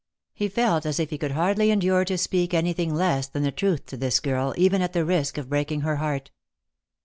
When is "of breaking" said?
5.37-5.81